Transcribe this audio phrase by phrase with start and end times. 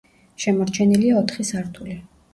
[0.45, 1.99] შემორჩენილია ოთხი სართული.